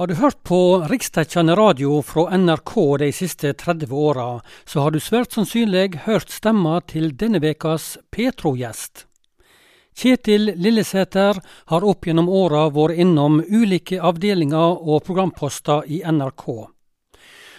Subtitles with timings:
[0.00, 2.70] Har du hørt på riksdekkende radio fra NRK
[3.02, 9.02] de siste 30 åra, så har du svært sannsynlig hørt stemma til denne ukas Petro-gjest.
[9.92, 16.46] Kjetil Lillesæter har opp gjennom åra vært innom ulike avdelinger og programposter i NRK.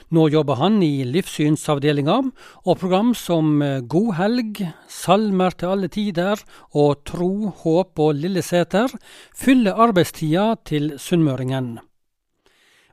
[0.10, 2.18] Nå jobber han i livssynsavdelinga,
[2.66, 6.42] og program som God helg, Salmer til alle tider
[6.74, 8.98] og Tro, håp og Lillesæter
[9.30, 11.78] fyller arbeidstida til sunnmøringen.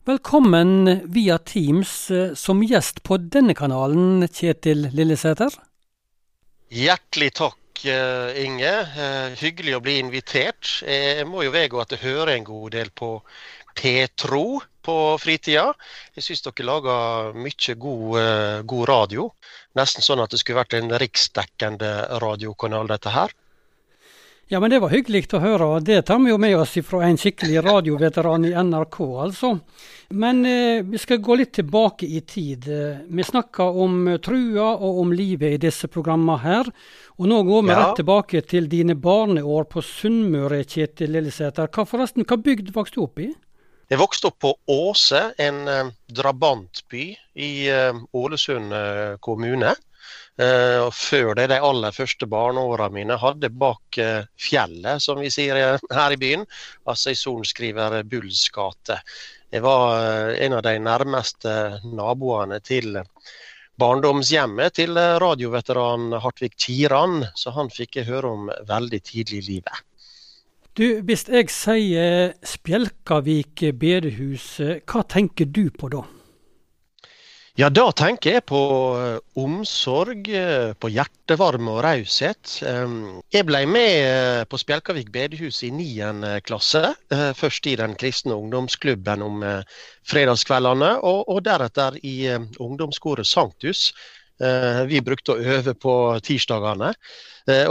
[0.04, 5.50] Velkommen via Teams eh, som gjest på denne kanalen, Kjetil Lillesæter.
[6.70, 8.72] Hjertelig takk, eh, Inge.
[8.94, 10.70] Eh, hyggelig å bli invitert.
[10.86, 13.10] Jeg må jo vedgå at jeg hører en god del på
[13.74, 15.72] Petro på fritida.
[16.14, 19.28] Jeg syns dere lager mye god, god radio.
[19.76, 21.92] Nesten sånn at det skulle vært en riksdekkende
[22.22, 23.34] radiokanal, dette her.
[24.48, 25.66] Ja, men det var hyggelig å høre.
[25.84, 29.50] Det tar vi jo med oss fra en skikkelig radioveteran i NRK, altså.
[30.16, 32.64] Men eh, vi skal gå litt tilbake i tid.
[33.04, 36.70] Vi snakka om trua og om livet i disse programmene her.
[37.18, 37.82] Og nå går vi ja.
[37.82, 41.68] rett tilbake til dine barneår på Sunnmøre, Kjetil Lillesæter.
[41.68, 43.28] Hva forresten, hva bygd vokste du opp i?
[43.88, 47.06] Jeg vokste opp på Åse, en eh, drabantby
[47.40, 49.72] i eh, Ålesund eh, kommune.
[50.38, 55.32] Uh, og før det, de aller første barneåra mine hadde bak uh, fjellet, som vi
[55.34, 56.44] sier her i byen,
[56.86, 59.00] altså i sorenskriver Bulls gate.
[59.50, 61.52] Jeg var en av de nærmeste
[61.88, 63.00] naboene til
[63.80, 69.80] barndomshjemmet til radioveteran Hartvig Kiran, så han fikk jeg høre om veldig tidlig i livet.
[70.76, 74.52] Du, Hvis jeg sier Spjelkavik bedehus,
[74.86, 76.04] hva tenker du på da?
[77.58, 78.58] Ja, da tenker jeg på
[78.94, 82.52] eh, omsorg, eh, på hjertevarme og raushet.
[82.62, 86.36] Jeg ble med eh, på Spjelkavik bedehus i 9.
[86.46, 86.84] klasse.
[87.34, 89.42] Først i den kristne ungdomsklubben om
[90.06, 92.30] fredagskveldene, og, deretter i
[92.62, 93.88] ungdomskoret Sanktus.
[94.86, 96.92] Vi brukte å øve på tirsdagene.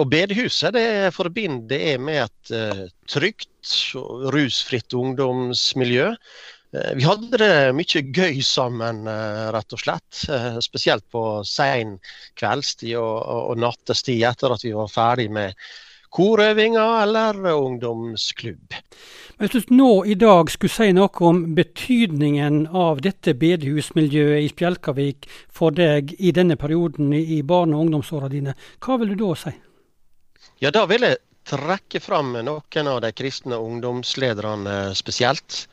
[0.01, 3.71] Og bedehuset det forbinder jeg med et trygt
[4.35, 6.11] rusfritt ungdomsmiljø.
[6.75, 10.23] Eh, vi hadde det mye gøy sammen, eh, rett og slett.
[10.29, 11.97] Eh, spesielt på sein
[12.35, 15.55] kveldstid og, og nattestid etter at vi var ferdig med
[16.11, 18.75] korøvinger eller ungdomsklubb.
[19.37, 25.27] Hvis du nå i dag skulle si noe om betydningen av dette bedehusmiljøet i Spjelkavik
[25.53, 29.53] for deg i denne perioden i barne- og ungdomsåra dine, hva vil du da si?
[30.59, 35.67] Ja, Da vil jeg trekke fram noen av de kristne ungdomslederne spesielt.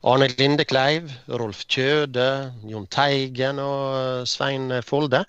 [0.00, 5.26] Arne Lindekleiv, Rolf Kjøde, Jon Teigen og Svein Folde.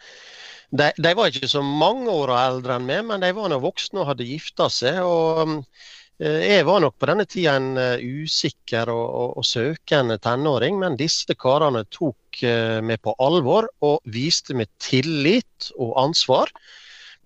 [0.71, 3.99] De, de, var ikke så mange år eldre enn meg, men de var nå voksne
[3.99, 5.01] og hadde gifta seg.
[5.03, 5.57] og
[6.23, 10.79] eh, Jeg var nok på denne tida en eh, usikker og, og, og søkende tenåring,
[10.79, 16.55] men disse karene tok eh, meg på alvor og viste meg tillit og ansvar.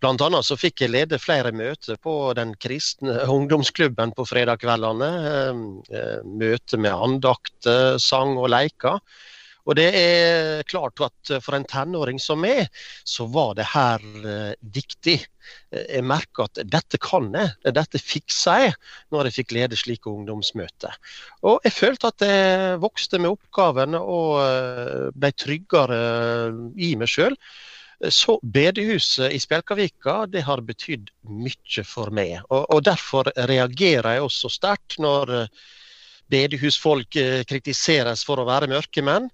[0.03, 5.11] Blant annet så fikk jeg lede flere møter på den kristne ungdomsklubben på fredagskveldene.
[5.31, 8.99] Ehm, eh, møter med andakt, sang og leker.
[9.65, 12.67] Og det er klart at for en tenåring som meg,
[13.07, 15.17] så var det her eh, viktig.
[15.73, 18.75] Jeg merka at dette kan jeg, dette fikser jeg,
[19.13, 20.93] når jeg fikk lede slike ungdomsmøter.
[21.45, 26.01] Og jeg følte at jeg vokste med oppgaven og eh, ble tryggere
[26.77, 27.37] i meg sjøl.
[28.09, 32.37] Så bedehuset i Spjelkavika det har betydd mye for meg.
[32.49, 35.67] Og, og Derfor reagerer jeg også sterkt når eh,
[36.31, 39.29] bedehusfolk eh, kritiseres for å være mørkemenn.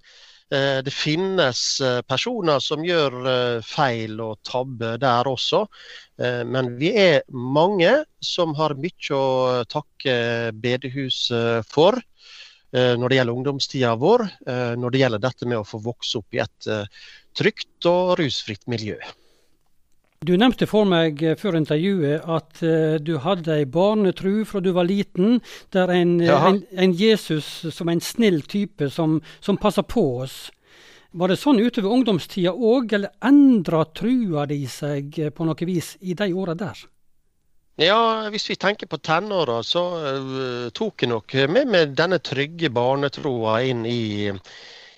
[0.52, 1.64] Eh, det finnes
[2.06, 3.18] personer som gjør
[3.66, 5.66] feil og tabber der også.
[6.22, 7.90] Men vi er mange
[8.22, 11.98] som har mye å takke bedehuset for
[12.72, 14.22] når det gjelder ungdomstida vår.
[14.80, 16.68] Når det gjelder dette med å få vokse opp i et
[17.36, 18.96] trygt og rusfritt miljø.
[20.22, 22.62] Du nevnte for meg før intervjuet at
[23.02, 25.40] du hadde ei barnetru fra du var liten,
[25.74, 30.46] der en, en, en Jesus som en snill type som, som passer på oss.
[31.12, 36.14] Var det sånn utover ungdomstida òg, eller endra trua di seg på noe vis i
[36.16, 36.78] de åra der?
[37.80, 42.68] Ja, hvis vi tenker på tenåra, så uh, tok jeg nok med meg denne trygge
[42.70, 44.02] barnetroa inn i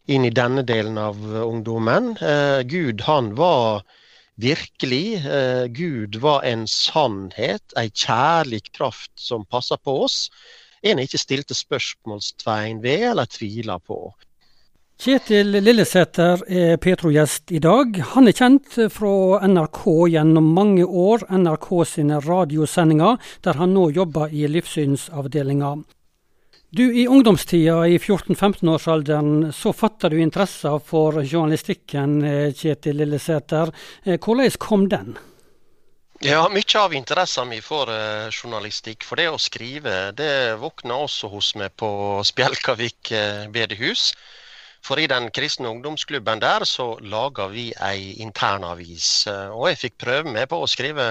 [0.06, 2.17] inn i denne delen av ungdommen.
[2.21, 3.82] Eh, Gud, han var
[4.41, 5.26] virkelig.
[5.26, 10.29] Eh, Gud var en sannhet, ei kjærlig kraft som passer på oss.
[10.85, 14.12] En ikke stilte spørsmålstegn ved eller tviler på.
[14.94, 17.96] Kjetil Lillesæter er Petro-gjest i dag.
[18.14, 19.81] Han er kjent fra NRK
[20.12, 25.73] gjennom mange år, NRK sine radiosendinger, der han nå jobber i livssynsavdelinga.
[26.75, 33.75] Du, I ungdomstida, i 14-15-årsalderen, så fatta du interessa for journalistikken, eh, Kjetil Lillesæter.
[34.05, 35.17] Eh, hvordan kom den?
[36.23, 41.29] Ja, Mye av interessen min for eh, journalistikk, for det å skrive, det våkna også
[41.35, 41.90] hos meg på
[42.25, 44.12] Spjelkavik eh, bedehus.
[44.84, 49.25] For i den kristne ungdomsklubben der så laga vi ei internavis.
[49.25, 51.06] Uh, og jeg fikk prøve meg på å skrive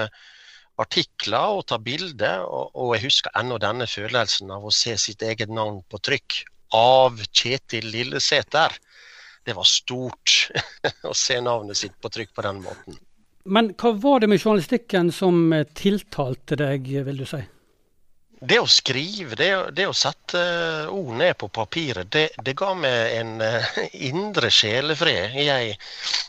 [0.78, 2.44] artikler og ta bilder.
[2.46, 6.44] Og, jeg husker ennå denne følelsen av å se sitt eget navn på trykk
[6.74, 8.78] av Kjetil Lillesæter.
[9.44, 10.52] Det var stort
[11.10, 13.02] å se navnet sitt på trykk på den måten.
[13.44, 17.42] Men hva var det med journalistikken som tiltalte deg, vil du si?
[18.44, 20.40] Det å skrive, det, det å sette
[20.92, 23.78] ord ned på papiret, det, det ga meg en uh,
[24.10, 25.70] indre sjelefred i ei,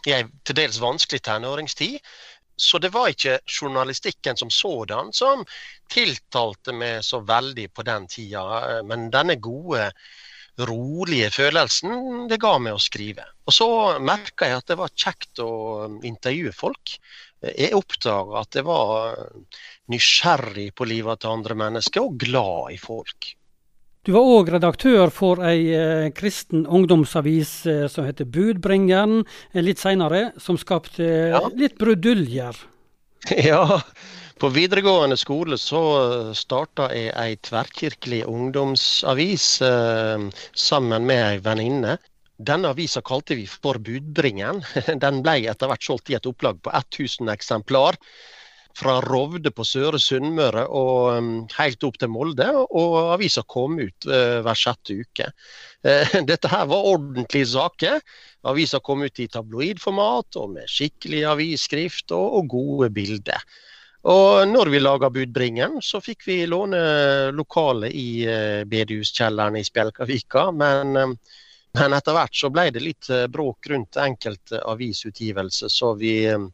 [0.06, 2.00] til dels vanskelig tenåringstid.
[2.56, 5.44] Så det var ikke journalistikken som sådan som
[5.92, 8.46] tiltalte meg så veldig på den tida.
[8.88, 9.90] Men denne gode,
[10.64, 13.26] rolige følelsen, det ga meg å skrive.
[13.44, 13.68] Og så
[14.00, 15.52] merka jeg at det var kjekt å
[16.08, 16.96] intervjue folk.
[17.54, 19.18] Jeg oppdaga at jeg var
[19.92, 23.36] nysgjerrig på livet til andre mennesker og glad i folk.
[24.06, 29.82] Du var òg redaktør for ei eh, kristen ungdomsavis eh, som heter Budbringeren eh, litt
[29.82, 31.42] seinere, som skapte eh, ja.
[31.58, 32.62] litt bruduljer.
[33.42, 33.82] Ja,
[34.38, 35.82] på videregående skole så
[36.38, 41.98] starta jeg ei tverrkirkelig ungdomsavis eh, sammen med ei venninne.
[42.38, 44.64] Denne avisa kalte vi for Budbringeren.
[45.04, 48.00] Den ble etter hvert solgt i et opplag på 1000 eksemplar
[48.76, 52.48] fra Rovde på Søre Sunnmøre og um, helt opp til Molde.
[52.52, 55.30] Og avisa kom ut uh, hver sjette uke.
[55.86, 58.04] Uh, dette her var ordentlige saker.
[58.52, 63.48] Avisa kom ut i tabloidformat og med skikkelig avisskrift og, gode bilder.
[64.12, 66.84] Og når vi laga Budbringen, så fikk vi låne
[67.34, 70.50] lokalet i uh, bedehuskjelleren i Spjelkavika.
[70.52, 71.18] Men, um,
[71.76, 76.50] men etter hvert så ble det litt bråk rundt enkelte avisutgivelser, så vi um,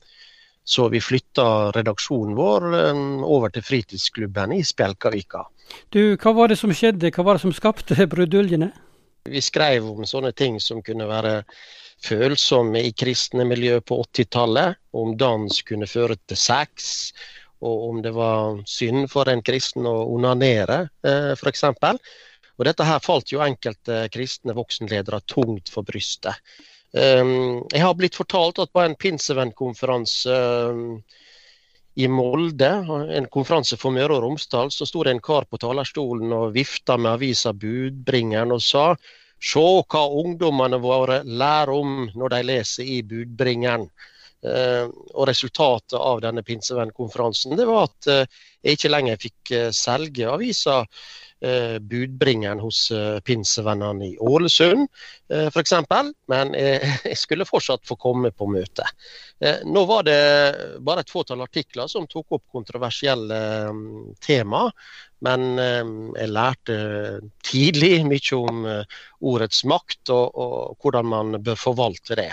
[0.63, 5.45] så vi flytta redaksjonen vår eh, over til fritidsklubben i Spjelkavika.
[5.89, 8.71] Du, Hva var det som skjedde, hva var det som skapte bruduljene?
[9.29, 11.41] Vi skrev om sånne ting som kunne være
[12.01, 14.79] følsomme i kristne miljø på 80-tallet.
[14.97, 17.11] Om dans kunne føre til sex,
[17.61, 21.67] og om det var synd for en kristen å onanere, eh, f.eks.
[22.61, 26.37] Og dette her falt jo enkelte kristne voksenledere tungt for brystet.
[26.93, 30.99] Ehm, jeg har blitt fortalt at på en pinsevennkonferanse ehm,
[31.97, 32.69] i Molde,
[33.17, 36.99] en konferanse for Møre og Romsdal, så sto det en kar på talerstolen og vifta
[37.01, 38.91] med avisa Budbringeren og sa
[39.41, 43.87] Se hva ungdommene våre lærer om når de leser i Budbringeren.
[44.45, 49.67] Ehm, og Resultatet av denne pinsevennkonferansen det var at eh, jeg ikke lenger fikk eh,
[49.73, 50.83] selge avisa
[51.81, 54.85] budbringeren hos eh, pinsevennene i Ålesund
[55.33, 55.73] eh, f.eks.
[56.29, 58.85] Men eh, jeg skulle fortsatt få komme på møte.
[59.41, 60.19] Eh, nå var det
[60.85, 63.85] bare et fåtall artikler som tok opp kontroversielle eh,
[64.21, 64.67] tema.
[65.25, 66.77] Men eh, jeg lærte
[67.45, 68.67] tidlig mye om
[69.31, 72.31] ordets makt og, og hvordan man bør forvalte det.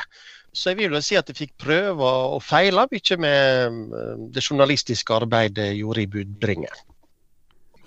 [0.53, 3.83] Så jeg vil vel si at jeg fikk prøve og feile mye med
[4.35, 6.87] det journalistiske arbeidet jeg gjorde i budbringeren.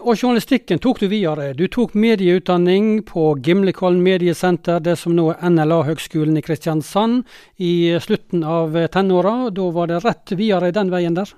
[0.01, 1.51] Og journalistikken tok du videre.
[1.53, 7.21] Du tok medieutdanning på Gimlekollen mediesenter, det som nå er NLA-høgskolen i Kristiansand,
[7.61, 9.35] i slutten av tenåra.
[9.53, 11.29] Da var det rett videre den veien der?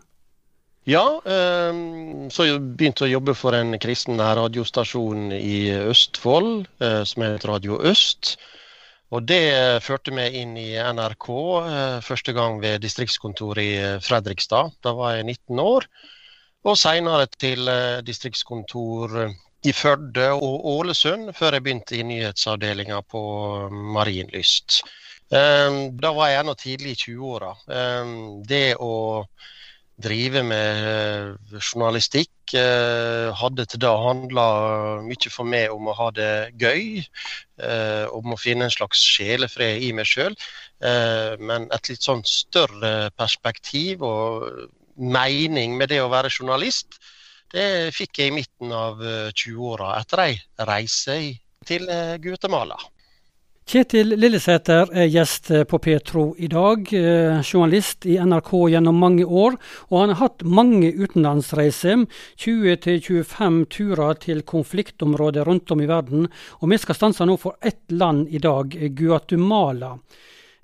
[0.88, 7.24] Ja, ehm, så jeg begynte å jobbe for en kristen radiostasjon i Østfold, eh, som
[7.24, 8.36] heter Radio Øst.
[9.14, 11.30] Og det førte meg inn i NRK
[11.70, 14.76] eh, første gang ved distriktskontoret i Fredrikstad.
[14.84, 15.88] Da var jeg 19 år
[16.64, 23.02] og senere til eh, distriktskontor eh, i Førde og Ålesund, før jeg begynte i nyhetsavdelinga
[23.12, 23.24] på
[23.64, 24.84] eh, Marienlyst.
[25.34, 27.54] Da var jeg ennå tidlig i 20-åra.
[28.46, 29.24] Det å
[30.04, 32.54] drive med journalistikk
[33.40, 34.46] hadde til da handla
[35.08, 36.30] mye for meg om å ha det
[36.62, 37.02] gøy.
[38.14, 40.38] Om å finne en slags sjelefred i meg sjøl.
[41.42, 47.00] Men et litt sånn større perspektiv og mening med det å være journalist,
[47.54, 48.98] det fikk jeg i midten av
[49.38, 50.34] 20-åra eh, etter ei
[50.66, 51.20] reise
[51.68, 52.80] til eh, Guatemala.
[53.70, 56.90] Kjetil Lillesæter er gjest eh, på Petro i dag,
[57.46, 59.60] journalist i NRK gjennom mange år.
[59.92, 62.08] Og han har hatt mange utenlandsreiser,
[62.42, 66.28] 20-25 turer til konfliktområder rundt om i verden.
[66.60, 69.94] Og vi skal stanse nå for ett land i dag, Guatemala.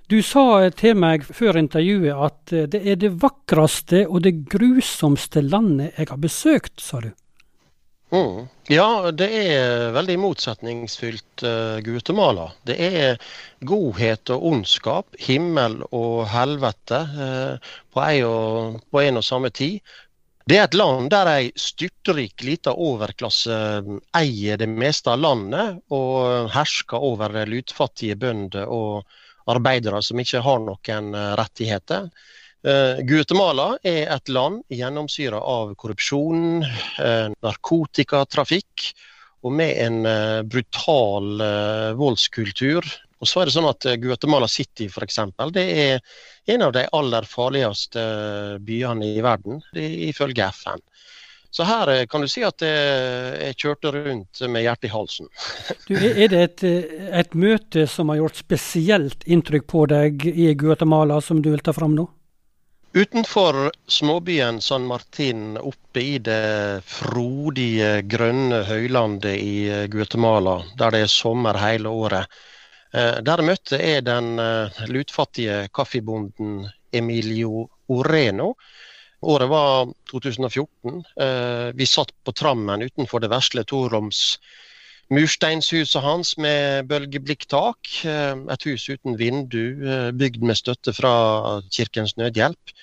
[0.10, 5.44] Du sa til meg før intervjuet at eh, det er det vakreste og det grusomste
[5.46, 7.12] landet jeg har besøkt, sa du.
[8.10, 8.48] Mm.
[8.74, 12.48] Ja, det er veldig motsetningsfylt uh, Guatemala.
[12.66, 13.20] Det er
[13.62, 19.78] godhet og ondskap, himmel og helvete, uh, på, en og, på en og samme tid.
[20.50, 25.78] Det er et land der ei styrtrik lita overklasse eh, eier det meste av landet
[25.94, 29.04] og hersker over lutfattige bønder og
[29.50, 32.10] arbeidere som ikke har noen rettigheter.
[32.60, 38.90] Uh, Guatemala er et land gjennomsyra av korrupsjon, uh, narkotikatrafikk
[39.48, 40.02] og med en
[40.52, 41.40] brutal
[41.96, 42.84] voldskultur.
[43.24, 46.02] Og så er det sånn at Guatemala City for eksempel, det er
[46.52, 48.04] en av de aller farligste
[48.68, 50.84] byene i verden, ifølge FN.
[51.52, 55.30] Så her kan du si at jeg kjørte rundt med hjertet i halsen.
[55.88, 56.64] du, er det et,
[57.24, 61.74] et, møte som har gjort spesielt inntrykk på deg i Guatemala, som du vil ta
[61.74, 62.06] fram nå?
[62.94, 71.12] Utenfor småbyen San Martin, oppe i det frodige, grønne høylandet i Guatemala, der det er
[71.14, 72.40] sommer hele året,
[72.94, 78.56] eh, der møtte jeg den eh, lutfattige kaffebonden Emilio Oreno.
[79.22, 81.04] Året var 2014.
[81.22, 84.40] Eh, vi satt på trammen utenfor det vesle toroms
[85.12, 87.90] mursteinshuset hans med bølgeblikktak.
[88.06, 91.14] Eh, et hus uten vindu, eh, bygd med støtte fra
[91.68, 92.76] Kirkens Nødhjelp.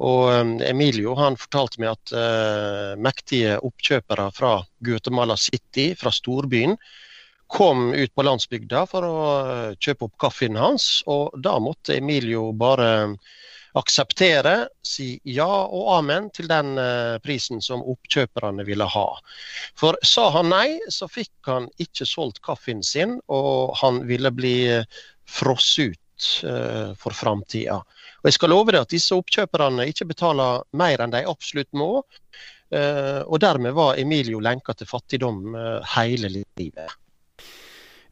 [0.00, 0.32] Og
[0.64, 6.72] Emilio han fortalte meg at uh, mektige oppkjøpere fra Guatemala City, fra storbyen,
[7.52, 9.18] kom ut på landsbygda for å
[9.76, 11.02] kjøpe opp kaffen hans.
[11.04, 12.88] Og da måtte Emilio bare
[13.78, 19.06] akseptere, si ja og amen til den eh, prisen som oppkjøperne ville ha.
[19.78, 24.54] For sa han nei, så fikk han ikke solgt kaffen sin, og han ville bli
[24.80, 27.78] eh, frosset ut uh, for framtida.
[28.20, 32.02] Og jeg skal love deg at disse oppkjøperne ikke betaler mer enn de absolutt må.
[32.70, 35.54] Og dermed var Emilio lenka til fattigdom
[35.96, 36.99] hele livet.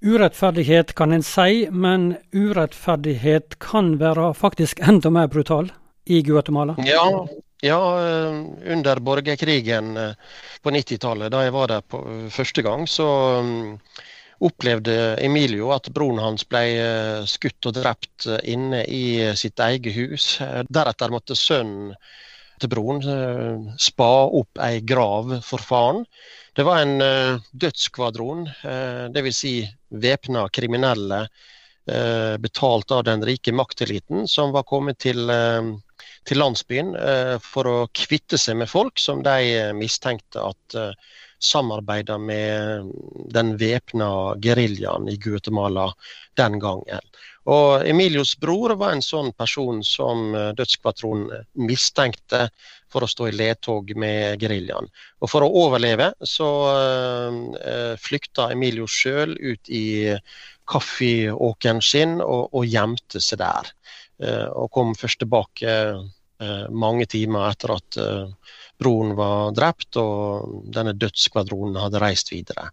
[0.00, 5.72] Urettferdighet kan en si, men urettferdighet kan være faktisk enda mer brutal
[6.06, 6.76] i Guatemala?
[6.86, 7.26] Ja,
[7.66, 8.36] ja eh,
[8.76, 10.12] under borgerkrigen eh,
[10.62, 13.08] på 90-tallet, da jeg var der på eh, første gang, så
[14.38, 16.62] opplevde Emilio at broren hans ble
[17.26, 20.36] skutt og drept inne i sitt eget hus.
[20.70, 21.96] Deretter måtte sønnen
[22.62, 26.04] til broren spa opp ei grav for faren.
[26.54, 27.02] Det var en
[27.50, 28.46] dødsskvadron,
[29.10, 29.40] dvs.
[29.42, 29.56] Si
[29.90, 35.72] væpna kriminelle uh, betalt av den rike makteliten, som var kommet til, uh,
[36.28, 36.92] til landsbyen
[37.42, 40.76] for å kvitte seg med folk som de mistenkte at
[41.38, 42.90] samarbeida med
[43.32, 44.10] den væpna
[44.44, 45.88] geriljaen i Guatemala
[46.36, 47.08] den gangen.
[47.48, 52.48] Og Emilios bror var en sånn person som dødskvatronen mistenkte
[52.92, 54.88] for å stå i ledtog med geriljaen.
[55.24, 60.12] Og for å overleve så uh, flykta Emilio sjøl ut i
[60.68, 63.72] kaffeåkeren sin og, og, gjemte seg der.
[64.58, 65.70] Og kom først tilbake
[66.74, 67.98] mange timer etter at
[68.78, 72.68] broren var drept og denne dødsskvadronen hadde reist videre.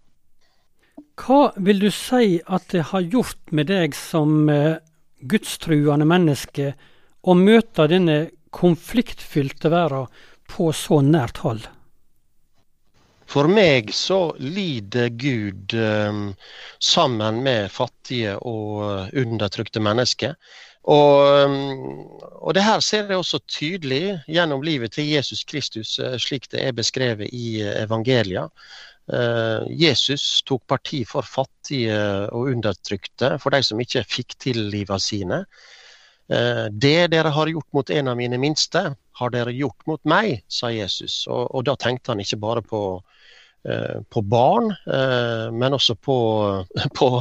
[1.16, 4.50] Hva vil du si at det har gjort med deg som
[5.24, 6.74] gudstruende menneske
[7.26, 8.18] å møte denne
[8.56, 10.12] konfliktfylte verden
[10.52, 11.66] på så nært hold?
[13.26, 16.28] For meg så lider Gud um,
[16.78, 20.36] sammen med fattige og undertrykte mennesker.
[20.86, 21.50] Og,
[22.22, 26.78] og, det her ser jeg også tydelig gjennom livet til Jesus Kristus, slik det er
[26.78, 28.54] beskrevet i evangeliet.
[29.06, 31.98] Uh, Jesus tok parti for fattige
[32.34, 35.44] og undertrykte, for de som ikke fikk til livet sine.
[36.28, 38.82] Eh, det dere har gjort mot en av mine minste,
[39.20, 41.26] har dere gjort mot meg, sa Jesus.
[41.30, 42.82] Og, og da tenkte han ikke bare på,
[43.70, 46.18] eh, på barn, eh, men også på,
[47.00, 47.12] på,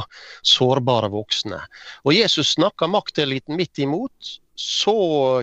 [0.55, 1.61] sårbare voksne.
[2.05, 4.39] Og Jesus snakka makteliten midt imot.
[4.55, 4.95] Så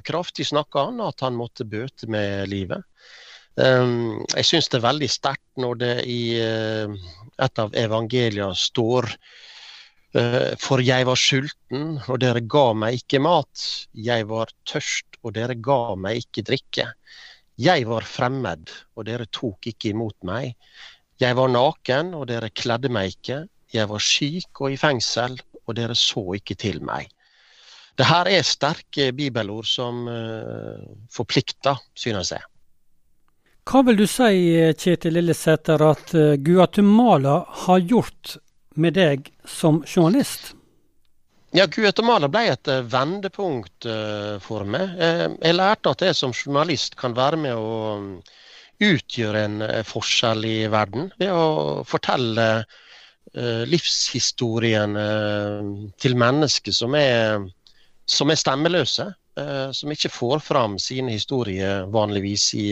[0.08, 2.80] kraftig snakka han at han måtte bøte med livet.
[3.56, 9.10] Jeg syns det er veldig sterkt når det i et av evangeliene står
[10.12, 13.62] Eh, for jeg var sulten, og dere ga meg ikke mat.
[13.96, 16.90] Jeg var tørst, og dere ga meg ikke drikke.
[17.60, 20.52] Jeg var fremmed, og dere tok ikke imot meg.
[21.20, 23.44] Jeg var naken, og dere kledde meg ikke.
[23.72, 27.08] Jeg var syk og i fengsel, og dere så ikke til meg.
[27.96, 30.80] Det her er sterke bibelord som uh,
[31.12, 32.40] forplikter, synes jeg.
[33.62, 38.36] Hva vil du si, Kjetil Lillesæter, at eh, Guatemala har gjort
[38.74, 40.56] med deg som journalist?
[41.54, 44.96] Ja, Guatemala ble et eh, vendepunkt uh, for meg.
[44.98, 48.18] Jeg lærte at jeg som journalist kan være med å
[48.82, 52.64] utgjøre en forskjell i verden ved å fortelle
[53.70, 54.96] livshistorien
[56.02, 57.44] til mennesker som er,
[58.10, 59.06] som er stemmeløse.
[59.72, 62.66] Som ikke får fram sine historier vanligvis i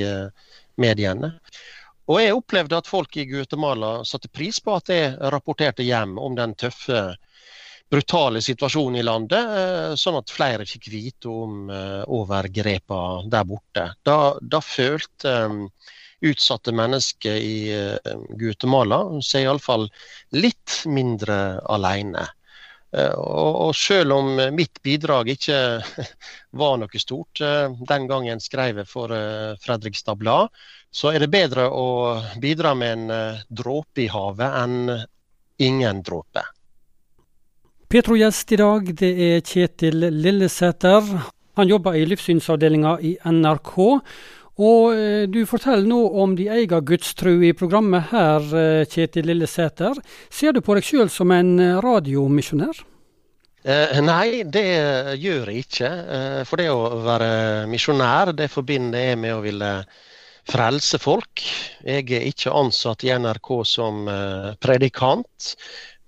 [0.83, 1.35] mediene.
[2.11, 6.35] Og jeg opplevde at folk i Guatemala satte pris på at jeg rapporterte hjem om
[6.39, 7.15] den tøffe,
[7.91, 13.87] brutale situasjonen i landet, eh, sånn at flere fikk vite om eh, overgrepene der borte.
[14.07, 15.65] Da, da følte um,
[16.23, 17.57] utsatte mennesker i
[18.39, 19.89] Guatemala seg iallfall
[20.37, 21.39] litt mindre
[21.73, 22.27] alene.
[22.91, 25.59] Og, og selv om mitt bidrag ikke
[26.61, 29.15] var noe stort den gangen skrev jeg for
[29.63, 30.51] Fredrikstad Blad,
[30.91, 34.91] så er det bedre å bidra med en dråpe i havet enn
[35.63, 36.43] ingen dråpe.
[37.91, 41.09] Petro-gjest i dag, det er Kjetil Lillesæter.
[41.59, 43.73] Han jobber i livssynsavdelinga i NRK.
[44.61, 49.99] Og uh, du forteller nå om de egen gudstru i programmet her, uh, Kjetil Lillesæter.
[50.29, 52.85] Ser du på deg sjøl som en radiomisjonær?
[53.61, 54.69] Eh, nei, det
[55.21, 55.89] gjør jeg ikke.
[56.17, 57.33] Eh, for det å være
[57.69, 59.73] misjonær, det forbinder jeg med å ville
[60.49, 61.43] frelse folk.
[61.85, 65.53] Jeg er ikke ansatt i NRK som eh, predikant,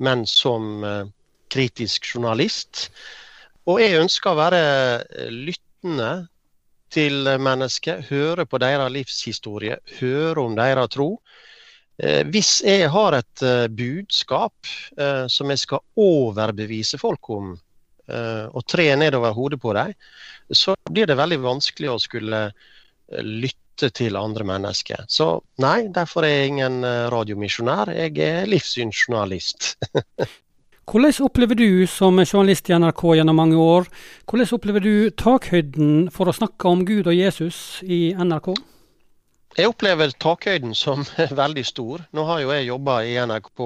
[0.01, 1.05] men som eh,
[1.53, 2.89] kritisk journalist.
[3.69, 6.13] Og jeg ønsker å være eh, lyttende
[6.93, 11.09] til mennesker, høre på deres livshistorie, høre om deres tro.
[12.33, 13.43] Hvis jeg har et
[13.77, 14.71] budskap
[15.31, 17.51] som jeg skal overbevise folk om,
[18.09, 19.93] og tre nedover hodet på dem,
[20.51, 22.41] så blir det veldig vanskelig å skulle
[23.21, 25.05] lytte til andre mennesker.
[25.09, 27.93] Så nei, derfor er jeg ingen eh, radiomisjonær.
[27.97, 29.75] Jeg er livssynsjournalist.
[30.83, 33.87] Hvordan opplever du som journalist i NRK gjennom mange år,
[34.27, 38.51] hvordan opplever du takhøyden for å snakke om Gud og Jesus i NRK?
[39.55, 41.05] Jeg opplever takhøyden som
[41.43, 42.03] veldig stor.
[42.11, 43.63] Nå har jo jeg jobba i NRK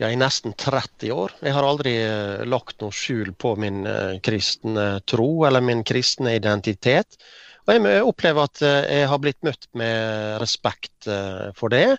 [0.00, 1.36] ja, i nesten 30 år.
[1.44, 6.32] Jeg har aldri eh, lagt noe skjul på min eh, kristne tro eller min kristne
[6.40, 7.20] identitet.
[7.66, 11.12] Og jeg opplever at eh, jeg har blitt møtt med respekt
[11.60, 11.98] for det.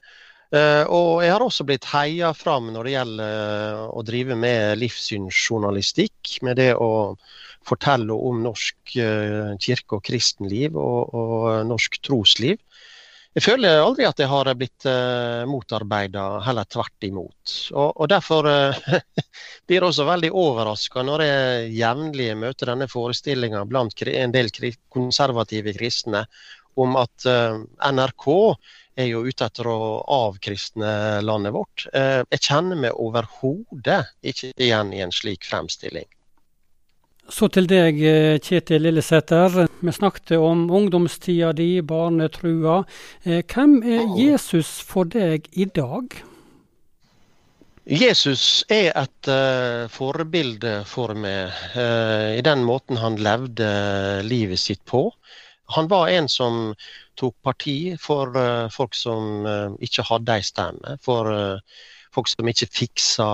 [0.55, 6.37] Eh, og jeg har også blitt heia fram når det gjelder å drive med livssynsjournalistikk.
[6.47, 7.17] Med det å
[7.67, 12.61] fortelle om norsk kirke- og kristenliv og, og norsk trosliv.
[13.37, 17.51] Jeg føler aldri at jeg har blitt uh, motarbeida, heller tvert imot.
[17.75, 18.87] Og, og Derfor uh,
[19.69, 24.49] blir jeg også veldig overraska når jeg jevnlig møter denne forestillinga blant en del
[24.89, 26.23] konservative kristne
[26.81, 28.27] om at uh, NRK
[28.97, 29.79] er jo ute etter å
[30.17, 31.87] avkristne landet vårt.
[31.93, 36.07] Uh, jeg kjenner meg overhodet ikke igjen i en slik fremstilling.
[37.27, 39.67] Så til deg, eh, Kjetil Lillesæter.
[39.81, 42.85] Vi snakket om ungdomstida di, barnetrua.
[43.25, 46.23] Eh, hvem er Jesus for deg i dag?
[47.87, 53.67] Jesus er et uh, forbilde for meg uh, i den måten han levde
[54.27, 55.05] livet sitt på.
[55.75, 56.73] Han var en som
[57.19, 59.47] tok parti for uh, folk som
[59.83, 60.95] ikke hadde ei stemme.
[61.03, 61.59] For
[62.15, 63.27] folk som ikke fiksa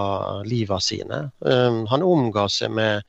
[0.50, 1.20] livet sine.
[1.40, 3.06] han omga seg med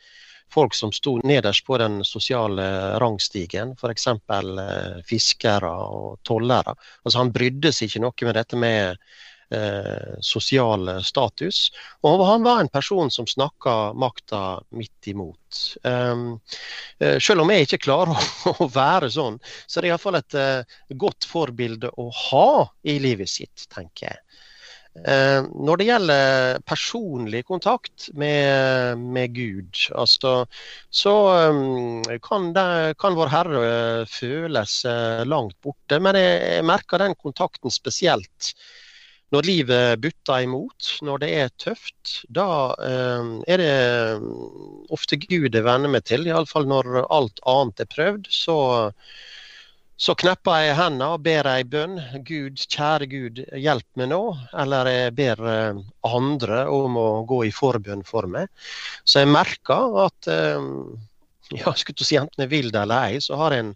[0.55, 2.65] folk som sto nederst på den sosiale
[3.03, 4.09] rangstigen, f.eks.
[4.31, 6.77] Uh, fiskere og tollere.
[7.03, 9.01] Altså, han brydde seg ikke noe med dette med
[9.55, 11.69] eh, sosial status.
[12.07, 14.43] Og han var en person som snakka makta
[14.75, 15.41] midt imot.
[15.87, 16.41] Um,
[17.23, 20.79] selv om jeg ikke klarer å, å være sånn, så er det iallfall et uh,
[20.99, 22.49] godt forbilde å ha
[22.91, 24.25] i livet sitt, tenker jeg.
[24.95, 30.45] Eh, når det gjelder personlig kontakt med, med Gud, altså,
[30.95, 31.15] så
[31.51, 33.65] um, kan, det, kan, Vår Herre
[34.07, 35.99] føles eh, langt borte.
[35.99, 38.55] Men jeg, jeg merker den kontakten spesielt
[39.33, 42.17] når livet butter imot, når det er tøft.
[42.29, 42.49] Da
[42.85, 43.73] eh, er det
[44.95, 46.27] ofte Gud jeg venner meg til.
[46.29, 48.29] Iallfall når alt annet er prøvd.
[48.31, 48.59] så
[50.05, 52.01] så knepper jeg hendene og ber ei bønn.
[52.27, 54.23] Gud, kjære Gud, hjelp meg nå.
[54.59, 58.51] Eller jeg ber eh, andre om å gå i forbønn for meg.
[59.07, 60.67] Så jeg merker at eh,
[61.61, 63.71] ja, skulle si enten jeg vil det eller ei, så har jeg en,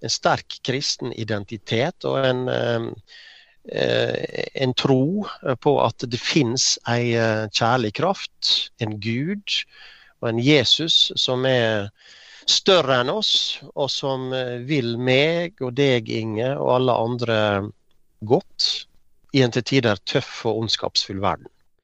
[0.00, 2.88] en sterk kristen identitet og en, eh,
[3.62, 5.22] en tro
[5.62, 7.12] på at det finnes ei
[7.54, 8.48] kjærlig kraft,
[8.82, 9.54] en Gud
[10.18, 11.92] og en Jesus som er
[12.48, 17.38] større enn oss, og som eh, vil meg og deg, Inge, og alle andre
[18.26, 18.68] godt
[19.32, 21.48] i en til tider tøff og ondskapsfull verden.